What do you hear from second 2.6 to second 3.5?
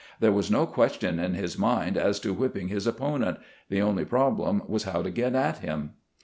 his opponent;